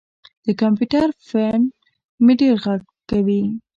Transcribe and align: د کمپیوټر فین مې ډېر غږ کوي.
د 0.45 0.47
کمپیوټر 0.61 1.07
فین 1.27 1.61
مې 2.23 2.33
ډېر 2.41 2.55
غږ 2.65 2.81
کوي. 3.09 3.43